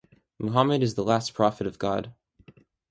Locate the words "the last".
0.95-1.35